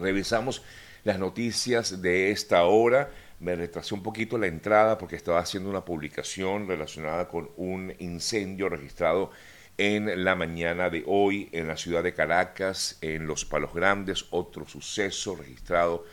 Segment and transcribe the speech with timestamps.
[0.00, 0.62] Revisamos
[1.04, 3.10] las noticias de esta hora.
[3.38, 8.68] Me retrasé un poquito la entrada porque estaba haciendo una publicación relacionada con un incendio
[8.68, 9.30] registrado
[9.78, 14.68] en la mañana de hoy en la ciudad de Caracas, en Los Palos Grandes, otro
[14.68, 16.04] suceso registrado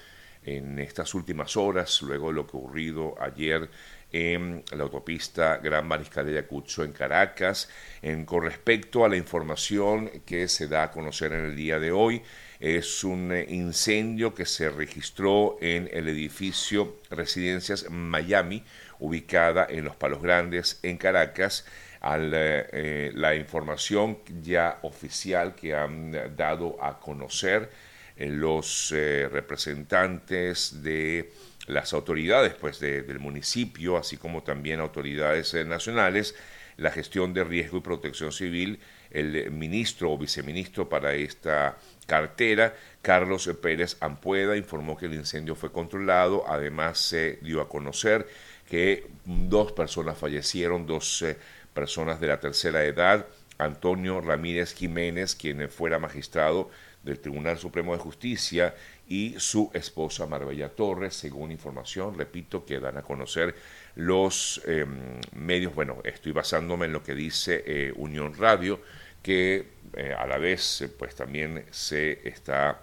[0.44, 3.70] en estas últimas horas, luego de lo ocurrido ayer
[4.18, 7.70] en la autopista Gran Mariscal de Ayacucho en Caracas.
[8.02, 11.92] En, con respecto a la información que se da a conocer en el día de
[11.92, 12.24] hoy,
[12.60, 18.64] es un incendio que se registró en el edificio Residencias Miami,
[19.00, 21.66] ubicada en Los Palos Grandes, en Caracas.
[22.00, 27.70] Al, eh, la información ya oficial que han dado a conocer
[28.16, 31.32] eh, los eh, representantes de
[31.68, 36.36] las autoridades pues, del municipio, así como también autoridades nacionales,
[36.78, 38.80] la gestión de riesgo y protección civil,
[39.12, 45.72] el ministro o viceministro para esta cartera, Carlos Pérez Ampueda, informó que el incendio fue
[45.72, 46.46] controlado.
[46.48, 48.28] Además, se dio a conocer
[48.70, 51.38] que dos personas fallecieron, dos eh,
[51.74, 53.28] personas de la tercera edad.
[53.58, 56.70] Antonio Ramírez Jiménez, quien fuera magistrado
[57.04, 58.76] del Tribunal Supremo de Justicia,
[59.08, 63.56] y su esposa Marbella Torres, según información, repito, que dan a conocer
[63.96, 65.74] los em, medios.
[65.74, 68.82] Bueno, estoy basándome en lo que dice eh, Unión Radio,
[69.24, 72.82] que eh, a la vez pues también se está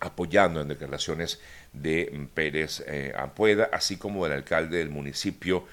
[0.00, 1.40] apoyando en declaraciones
[1.72, 5.64] de Pérez eh, Ampueda, así como del alcalde del municipio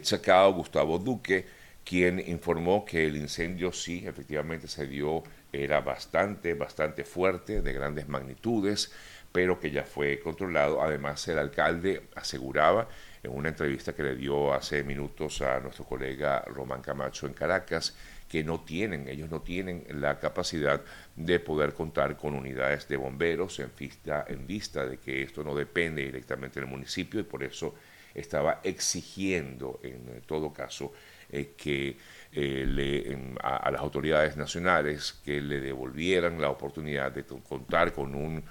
[0.00, 1.44] Chacao, Gustavo Duque,
[1.86, 8.08] quien informó que el incendio sí, efectivamente se dio, era bastante, bastante fuerte, de grandes
[8.08, 8.90] magnitudes,
[9.30, 10.82] pero que ya fue controlado.
[10.82, 12.88] Además, el alcalde aseguraba
[13.22, 17.96] en una entrevista que le dio hace minutos a nuestro colega Román Camacho en Caracas,
[18.28, 20.82] que no tienen, ellos no tienen la capacidad
[21.14, 25.54] de poder contar con unidades de bomberos en vista, en vista de que esto no
[25.54, 27.76] depende directamente del municipio y por eso
[28.12, 30.92] estaba exigiendo en todo caso
[31.30, 31.96] eh, que
[32.32, 38.44] eh, le, a, las autoridades nacionales que le devolvieran la oportunidad de contar con un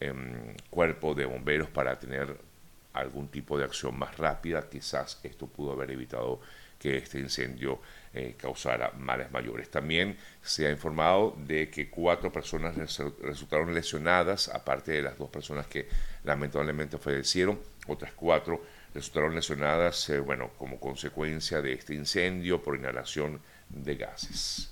[0.00, 2.36] em, cuerpo de bomberos para tener
[2.92, 4.68] algún tipo de acción más rápida.
[4.68, 6.40] Quizás esto pudo haber evitado
[6.78, 7.80] que este incendio
[8.12, 9.70] eh, causara males mayores.
[9.70, 15.66] También se ha informado de que cuatro personas resultaron lesionadas, aparte de las dos personas
[15.68, 15.88] que
[16.24, 18.62] lamentablemente fallecieron, otras cuatro
[18.94, 24.68] resultaron lesionadas, eh, bueno, como consecuencia de este incendio por inhalación de gases.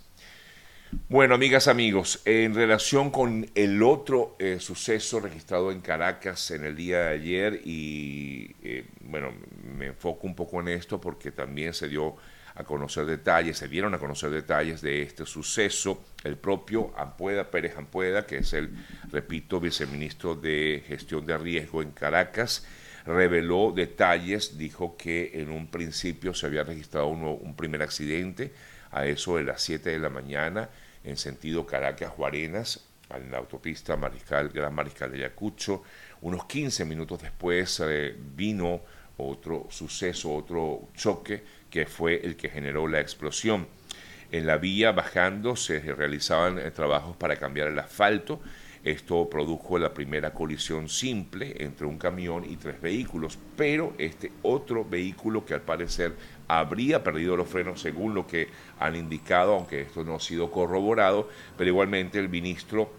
[1.08, 6.75] Bueno, amigas, amigos, en relación con el otro eh, suceso registrado en Caracas en el
[6.75, 8.54] día de ayer, y
[9.03, 9.32] bueno,
[9.62, 12.16] me enfoco un poco en esto porque también se dio
[12.54, 16.04] a conocer detalles, se dieron a conocer detalles de este suceso.
[16.25, 18.70] El propio Ampueda, Pérez Ampueda, que es el,
[19.10, 22.66] repito, viceministro de Gestión de Riesgo en Caracas,
[23.06, 28.53] reveló detalles, dijo que en un principio se había registrado un primer accidente
[28.91, 30.69] a eso de las 7 de la mañana
[31.05, 35.83] en sentido Caracas-Juarenas, en la autopista Mariscal, Gran Mariscal de Ayacucho.
[36.21, 38.83] Unos 15 minutos después eh, vino
[39.17, 43.67] otro suceso, otro choque que fue el que generó la explosión.
[44.31, 48.41] En la vía bajando se realizaban eh, trabajos para cambiar el asfalto.
[48.82, 54.86] Esto produjo la primera colisión simple entre un camión y tres vehículos, pero este otro
[54.86, 56.14] vehículo que al parecer
[56.48, 58.48] habría perdido los frenos según lo que
[58.78, 62.90] han indicado, aunque esto no ha sido corroborado, pero igualmente el ministro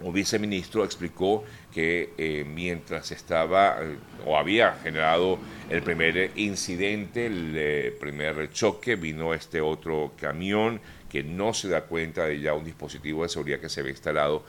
[0.00, 5.38] un viceministro explicó que eh, mientras estaba eh, o había generado
[5.70, 11.82] el primer incidente, el eh, primer choque, vino este otro camión que no se da
[11.84, 14.44] cuenta de ya un dispositivo de seguridad que se había instalado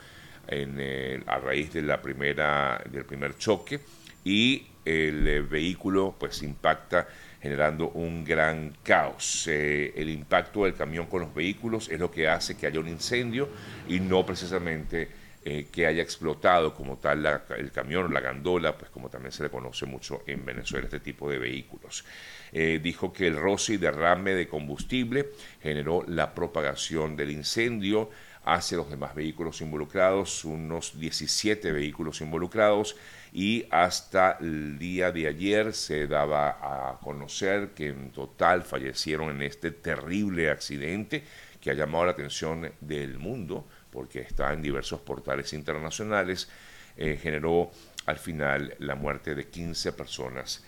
[0.48, 3.80] en, a raíz de la primera, del primer choque
[4.24, 7.08] y el vehículo pues impacta
[7.42, 9.48] generando un gran caos.
[9.48, 13.50] el impacto del camión con los vehículos es lo que hace que haya un incendio
[13.88, 15.10] y no precisamente
[15.50, 17.26] eh, que haya explotado como tal
[17.58, 21.00] el camión o la gandola, pues como también se le conoce mucho en Venezuela este
[21.00, 22.04] tipo de vehículos.
[22.52, 25.30] Eh, dijo que el roce y derrame de combustible
[25.62, 28.10] generó la propagación del incendio
[28.48, 32.96] hacia los demás vehículos involucrados, unos 17 vehículos involucrados,
[33.34, 39.42] y hasta el día de ayer se daba a conocer que en total fallecieron en
[39.42, 41.26] este terrible accidente
[41.60, 46.48] que ha llamado la atención del mundo porque está en diversos portales internacionales,
[46.96, 47.70] eh, generó
[48.06, 50.64] al final la muerte de 15 personas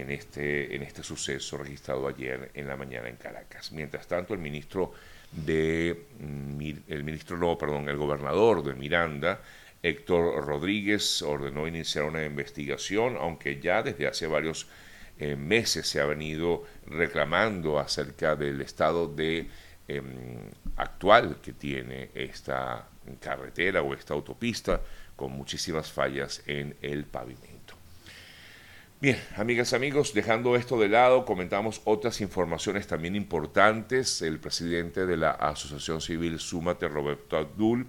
[0.00, 3.72] en este, en este suceso registrado ayer en la mañana en Caracas.
[3.72, 4.92] Mientras tanto, el ministro
[5.30, 6.06] de
[6.88, 9.40] el ministro no, perdón, el gobernador de Miranda
[9.84, 14.66] Héctor Rodríguez ordenó iniciar una investigación, aunque ya desde hace varios
[15.18, 19.50] eh, meses se ha venido reclamando acerca del estado de
[19.86, 22.88] em, actual que tiene esta
[23.20, 24.80] carretera o esta autopista
[25.14, 27.53] con muchísimas fallas en el pavimento.
[29.04, 34.22] Bien, amigas amigos, dejando esto de lado, comentamos otras informaciones también importantes.
[34.22, 37.86] El presidente de la Asociación Civil Súmate, Roberto Abdul,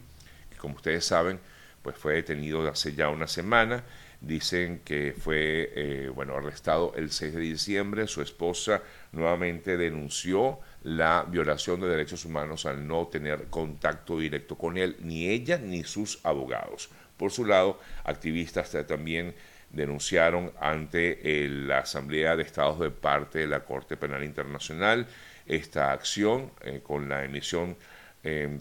[0.50, 1.40] que como ustedes saben,
[1.82, 3.86] pues fue detenido hace ya una semana.
[4.20, 8.08] Dicen que fue eh, bueno, arrestado el 6 de diciembre.
[8.08, 8.84] Su esposa
[9.14, 15.30] nuevamente denunció la violación de derechos humanos al no tener contacto directo con él, ni
[15.30, 16.90] ella ni sus abogados.
[17.16, 19.34] Por su lado, activistas también
[19.76, 21.20] denunciaron ante
[21.50, 25.08] la Asamblea de Estados de parte de la Corte Penal Internacional
[25.46, 27.76] esta acción eh, con la emisión,
[28.24, 28.60] eh,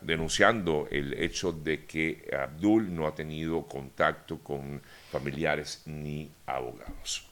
[0.00, 4.80] denunciando el hecho de que Abdul no ha tenido contacto con
[5.10, 7.26] familiares ni abogados.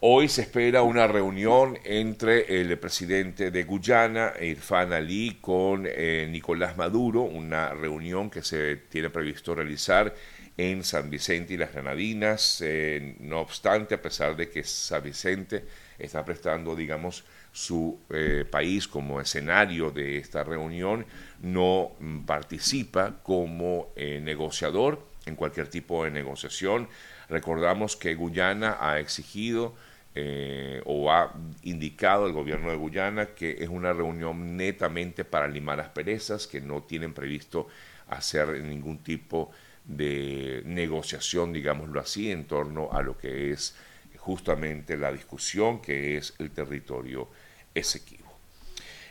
[0.00, 6.76] Hoy se espera una reunión entre el presidente de Guyana, Irfan Ali, con eh, Nicolás
[6.76, 10.14] Maduro, una reunión que se tiene previsto realizar
[10.56, 12.60] en San Vicente y las Granadinas.
[12.60, 15.64] Eh, no obstante, a pesar de que San Vicente
[15.98, 21.06] está prestando, digamos, su eh, país como escenario de esta reunión,
[21.40, 21.92] no
[22.26, 26.88] participa como negociador en cualquier tipo de negociación.
[27.28, 29.74] Recordamos que Guyana ha exigido
[30.16, 35.80] eh, o ha indicado el gobierno de Guyana que es una reunión netamente para limar
[35.80, 37.66] asperezas, que no tienen previsto
[38.08, 39.54] hacer ningún tipo de
[39.86, 43.76] negociación, digámoslo así, en torno a lo que es
[44.16, 47.28] justamente la discusión que es el territorio
[47.74, 48.24] Esequibo.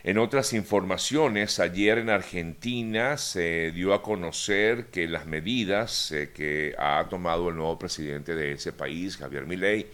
[0.02, 6.74] En otras informaciones, ayer en Argentina se dio a conocer que las medidas eh, que
[6.78, 9.86] ha tomado el nuevo presidente de ese país, Javier Milei,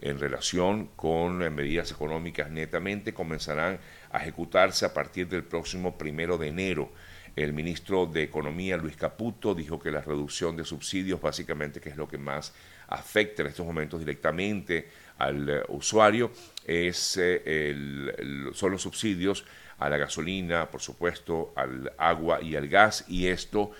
[0.00, 3.80] en relación con medidas económicas netamente comenzarán
[4.12, 6.92] a ejecutarse a partir del próximo primero de enero.
[7.36, 11.96] El ministro de Economía, Luis Caputo, dijo que la reducción de subsidios, básicamente, que es
[11.96, 12.54] lo que más
[12.88, 14.88] afecta en estos momentos directamente
[15.18, 16.32] al eh, usuario,
[16.64, 19.44] es, eh, son los subsidios
[19.78, 23.72] a la gasolina, por supuesto, al agua y al gas, y esto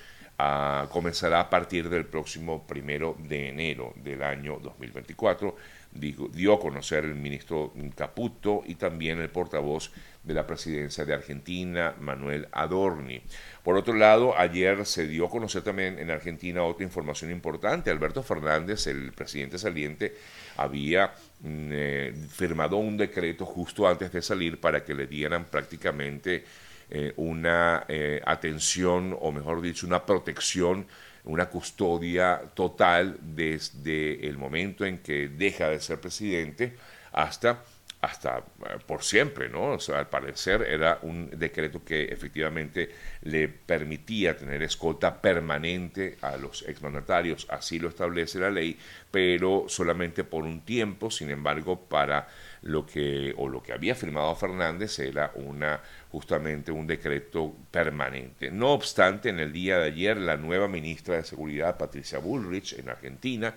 [0.90, 5.56] comenzará a partir del próximo primero de enero del año 2024
[5.98, 9.90] dio a conocer el ministro Caputo y también el portavoz
[10.22, 13.22] de la presidencia de Argentina, Manuel Adorni.
[13.62, 17.90] Por otro lado, ayer se dio a conocer también en Argentina otra información importante.
[17.90, 20.16] Alberto Fernández, el presidente saliente,
[20.56, 26.44] había mm, eh, firmado un decreto justo antes de salir para que le dieran prácticamente
[26.90, 30.86] eh, una eh, atención, o mejor dicho, una protección
[31.26, 36.76] una custodia total desde el momento en que deja de ser presidente
[37.12, 37.62] hasta
[38.00, 39.72] hasta eh, por siempre, ¿no?
[39.72, 42.90] O sea, al parecer era un decreto que efectivamente
[43.22, 48.78] le permitía tener escolta permanente a los exmandatarios, así lo establece la ley,
[49.10, 52.28] pero solamente por un tiempo, sin embargo, para
[52.62, 55.80] lo que o lo que había firmado Fernández era una
[56.10, 58.50] justamente un decreto permanente.
[58.50, 62.88] No obstante, en el día de ayer la nueva ministra de Seguridad Patricia Bullrich en
[62.88, 63.54] Argentina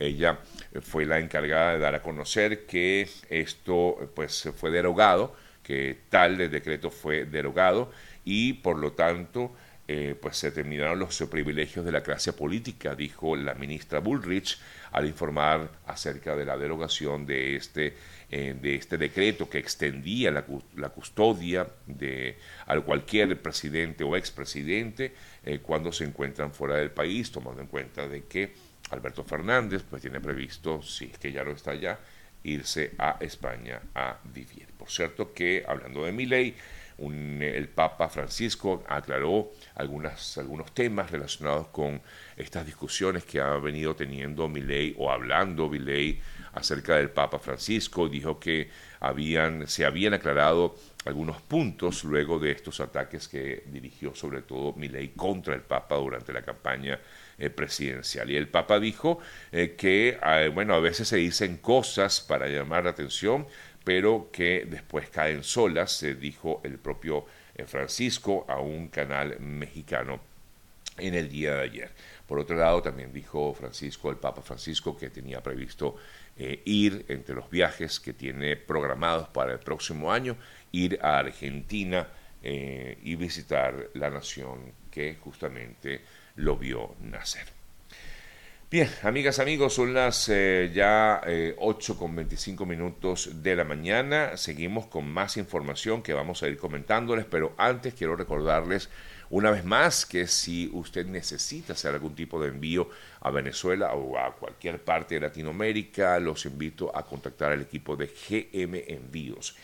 [0.00, 0.38] ella
[0.80, 6.90] fue la encargada de dar a conocer que esto pues fue derogado, que tal decreto
[6.90, 7.92] fue derogado
[8.24, 9.52] y por lo tanto
[9.92, 14.56] eh, pues se terminaron los privilegios de la clase política, dijo la ministra Bullrich
[14.92, 17.96] al informar acerca de la derogación de este,
[18.30, 20.44] eh, de este decreto que extendía la,
[20.76, 22.38] la, custodia de
[22.86, 25.12] cualquier presidente o expresidente
[25.44, 28.52] eh, cuando se encuentran fuera del país, tomando en cuenta de que
[28.90, 31.98] Alberto Fernández pues tiene previsto, si es que ya lo está ya,
[32.44, 34.68] irse a España a vivir.
[34.78, 36.54] Por cierto que, hablando de mi ley,
[37.00, 42.02] el Papa Francisco aclaró algunas, algunos temas relacionados con
[42.36, 46.20] estas discusiones que ha venido teniendo Milei o hablando Milei
[46.52, 48.08] acerca del Papa Francisco.
[48.08, 50.76] Dijo que habían, se habían aclarado
[51.06, 56.32] algunos puntos luego de estos ataques que dirigió sobre todo Milei contra el Papa durante
[56.32, 57.00] la campaña
[57.38, 58.30] eh, presidencial.
[58.30, 59.18] Y el Papa dijo
[59.50, 63.46] eh, que, eh, bueno, a veces se dicen cosas para llamar la atención,
[63.84, 70.20] pero que después caen solas, se dijo el propio eh, Francisco a un canal mexicano
[70.98, 71.90] en el día de ayer.
[72.26, 75.96] Por otro lado, también dijo Francisco, el Papa Francisco, que tenía previsto
[76.36, 80.36] eh, ir entre los viajes que tiene programados para el próximo año,
[80.72, 82.08] ir a Argentina
[82.42, 86.02] eh, y visitar la nación que justamente
[86.36, 87.59] lo vio nacer.
[88.70, 94.36] Bien, amigas, amigos, son las eh, ya eh, 8 con 25 minutos de la mañana.
[94.36, 98.88] Seguimos con más información que vamos a ir comentándoles, pero antes quiero recordarles
[99.28, 102.88] una vez más que si usted necesita hacer algún tipo de envío
[103.20, 108.06] a Venezuela o a cualquier parte de Latinoamérica, los invito a contactar al equipo de
[108.06, 109.56] GM Envíos.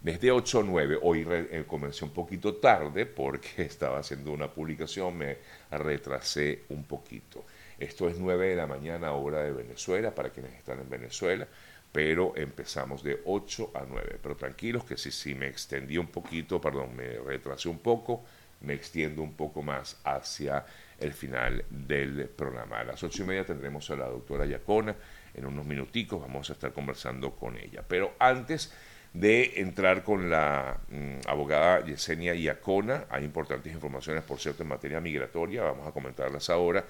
[0.00, 5.18] Desde 8 a 9, hoy eh, comencé un poquito tarde porque estaba haciendo una publicación,
[5.18, 5.38] me
[5.72, 7.44] retrasé un poquito.
[7.78, 11.48] Esto es 9 de la mañana hora de Venezuela, para quienes están en Venezuela,
[11.90, 14.18] pero empezamos de 8 a 9.
[14.22, 18.24] Pero tranquilos que si, si me extendí un poquito, perdón, me retrasé un poco,
[18.60, 20.64] me extiendo un poco más hacia
[21.00, 22.80] el final del programa.
[22.80, 24.94] A las ocho y media tendremos a la doctora Yacona,
[25.34, 27.84] en unos minuticos vamos a estar conversando con ella.
[27.86, 28.72] Pero antes
[29.12, 33.06] de entrar con la mm, abogada Yesenia Iacona.
[33.10, 36.84] Hay importantes informaciones, por cierto, en materia migratoria, vamos a comentarlas ahora.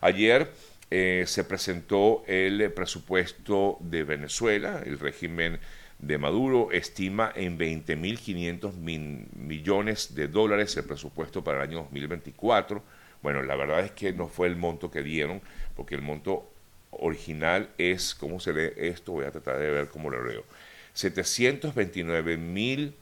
[0.00, 0.50] Ayer
[0.90, 5.58] eh, se presentó el presupuesto de Venezuela, el régimen
[5.98, 12.82] de Maduro estima en 20.500 millones de dólares el presupuesto para el año 2024.
[13.22, 15.40] Bueno, la verdad es que no fue el monto que dieron,
[15.76, 16.50] porque el monto
[16.90, 19.12] original es, ¿cómo se lee esto?
[19.12, 20.44] Voy a tratar de ver cómo lo leo.
[20.94, 22.94] 729 mil,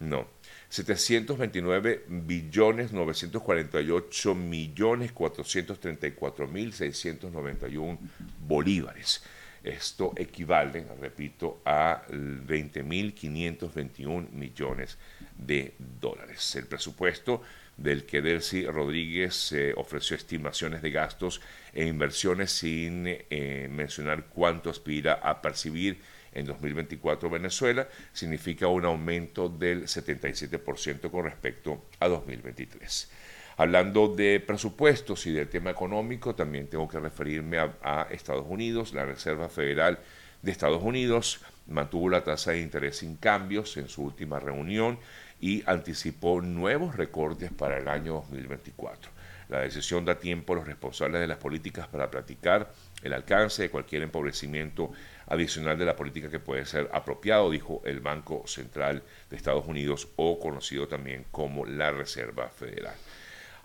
[0.00, 0.26] no,
[0.70, 7.98] 729 billones 948 millones 434 mil 691
[8.46, 9.22] bolívares.
[9.62, 14.98] Esto equivale, repito, a 20.521 millones
[15.36, 16.56] de dólares.
[16.56, 17.42] El presupuesto
[17.76, 21.40] del que Delcy Rodríguez eh, ofreció estimaciones de gastos
[21.72, 26.00] e inversiones sin eh, mencionar cuánto aspira a percibir
[26.32, 33.10] en 2024 Venezuela significa un aumento del 77% con respecto a 2023.
[33.56, 38.94] Hablando de presupuestos y del tema económico, también tengo que referirme a, Estados Unidos.
[38.94, 39.98] La Reserva Federal
[40.40, 44.98] de Estados Unidos mantuvo la tasa de interés sin cambios en su última reunión
[45.40, 49.10] y anticipó nuevos recortes para el año 2024.
[49.48, 52.72] La decisión da tiempo a los responsables de las políticas para platicar
[53.02, 54.92] el alcance de cualquier empobrecimiento
[55.26, 60.08] adicional de la política que puede ser apropiado, dijo el Banco Central de Estados Unidos
[60.16, 62.94] o conocido también como la Reserva Federal.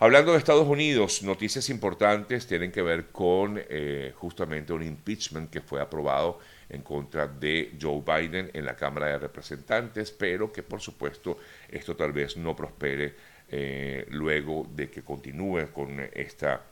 [0.00, 5.60] Hablando de Estados Unidos, noticias importantes tienen que ver con eh, justamente un impeachment que
[5.60, 6.38] fue aprobado
[6.68, 11.38] en contra de Joe Biden en la Cámara de Representantes, pero que por supuesto
[11.68, 13.14] esto tal vez no prospere
[13.50, 16.62] eh, luego de que continúe con esta,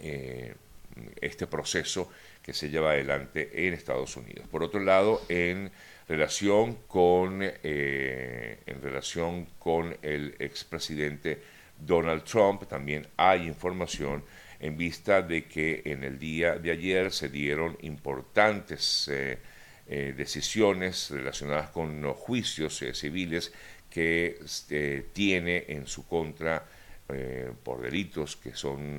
[0.00, 0.54] eh,
[1.20, 2.10] este proceso
[2.42, 4.46] que se lleva adelante en Estados Unidos.
[4.48, 5.70] Por otro lado, en
[6.08, 11.40] relación con, eh, en relación con el expresidente
[11.78, 14.22] Donald Trump, también hay información
[14.60, 19.38] en vista de que en el día de ayer se dieron importantes eh,
[19.86, 23.52] eh, decisiones relacionadas con los juicios civiles
[23.90, 26.66] que este, tiene en su contra
[27.62, 28.98] por delitos que son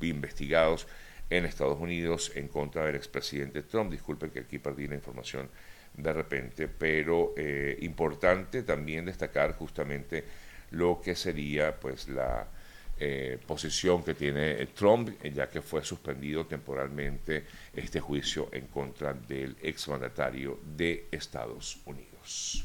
[0.00, 0.86] investigados
[1.30, 3.90] en Estados Unidos en contra del expresidente Trump.
[3.90, 5.48] Disculpen que aquí perdí la información
[5.94, 10.24] de repente, pero eh, importante también destacar justamente
[10.70, 12.48] lo que sería pues la
[12.98, 19.56] eh, posición que tiene Trump, ya que fue suspendido temporalmente este juicio en contra del
[19.62, 22.64] exmandatario de Estados Unidos.